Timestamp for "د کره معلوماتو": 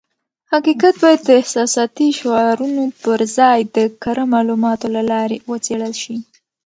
3.75-4.87